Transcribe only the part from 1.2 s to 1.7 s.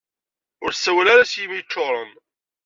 s yimi